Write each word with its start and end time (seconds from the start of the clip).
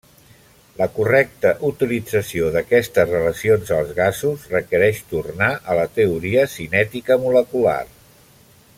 La 0.77 0.85
correcta 0.93 1.51
utilització 1.67 2.47
d'aquestes 2.55 3.11
relacions 3.11 3.75
als 3.81 3.93
gasos 4.01 4.49
requereix 4.55 5.05
tornar 5.15 5.53
a 5.75 5.79
la 5.81 5.87
teoria 6.01 6.51
cinètica 6.59 7.23
molecular. 7.29 7.81